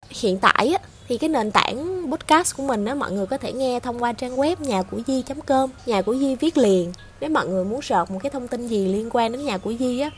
Hiện 0.09 0.37
tại 0.37 0.67
á, 0.67 0.87
thì 1.07 1.17
cái 1.17 1.29
nền 1.29 1.51
tảng 1.51 2.05
podcast 2.11 2.57
của 2.57 2.63
mình 2.63 2.85
á, 2.85 2.95
mọi 2.95 3.11
người 3.11 3.25
có 3.25 3.37
thể 3.37 3.53
nghe 3.53 3.79
thông 3.79 4.03
qua 4.03 4.13
trang 4.13 4.35
web 4.35 4.55
nhà 4.59 4.81
của 4.81 5.01
di 5.07 5.23
com 5.45 5.69
nhà 5.85 6.01
của 6.01 6.15
di 6.15 6.35
viết 6.35 6.57
liền. 6.57 6.93
Nếu 7.21 7.29
mọi 7.29 7.47
người 7.47 7.65
muốn 7.65 7.81
search 7.81 8.11
một 8.11 8.19
cái 8.23 8.29
thông 8.29 8.47
tin 8.47 8.67
gì 8.67 8.87
liên 8.87 9.09
quan 9.11 9.31
đến 9.31 9.45
nhà 9.45 9.57
của 9.57 9.73
di 9.79 9.99
á 9.99 10.09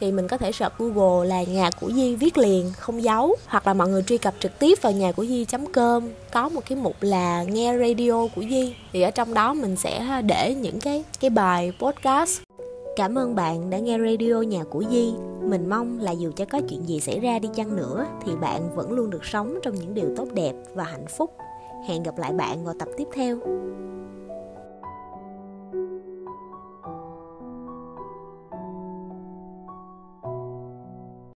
thì 0.00 0.12
mình 0.12 0.28
có 0.28 0.38
thể 0.38 0.52
search 0.52 0.78
Google 0.78 1.28
là 1.28 1.42
nhà 1.42 1.70
của 1.80 1.90
Di 1.92 2.16
viết 2.16 2.38
liền, 2.38 2.72
không 2.78 3.02
giấu 3.02 3.36
hoặc 3.46 3.66
là 3.66 3.74
mọi 3.74 3.88
người 3.88 4.02
truy 4.02 4.18
cập 4.18 4.34
trực 4.40 4.58
tiếp 4.58 4.78
vào 4.82 4.92
nhà 4.92 5.12
của 5.12 5.24
Di.com 5.24 6.08
có 6.32 6.48
một 6.48 6.60
cái 6.68 6.78
mục 6.78 6.96
là 7.00 7.42
nghe 7.42 7.78
radio 7.78 8.26
của 8.34 8.42
Di 8.50 8.74
thì 8.92 9.02
ở 9.02 9.10
trong 9.10 9.34
đó 9.34 9.54
mình 9.54 9.76
sẽ 9.76 10.22
để 10.26 10.54
những 10.54 10.80
cái 10.80 11.04
cái 11.20 11.30
bài 11.30 11.72
podcast 11.78 12.40
Cảm 12.96 13.18
ơn 13.18 13.34
bạn 13.34 13.70
đã 13.70 13.78
nghe 13.78 13.98
radio 13.98 14.40
nhà 14.40 14.64
của 14.64 14.84
Di. 14.90 15.14
Mình 15.42 15.68
mong 15.68 16.00
là 16.00 16.12
dù 16.12 16.32
cho 16.36 16.44
có 16.44 16.60
chuyện 16.68 16.88
gì 16.88 17.00
xảy 17.00 17.20
ra 17.20 17.38
đi 17.38 17.48
chăng 17.54 17.76
nữa, 17.76 18.06
thì 18.24 18.32
bạn 18.40 18.76
vẫn 18.76 18.92
luôn 18.92 19.10
được 19.10 19.24
sống 19.24 19.58
trong 19.62 19.74
những 19.74 19.94
điều 19.94 20.14
tốt 20.16 20.28
đẹp 20.34 20.52
và 20.74 20.84
hạnh 20.84 21.06
phúc. 21.18 21.30
Hẹn 21.88 22.02
gặp 22.02 22.18
lại 22.18 22.32
bạn 22.32 22.64
vào 22.64 22.74
tập 22.78 22.88
tiếp 22.96 23.08
theo. 23.14 23.38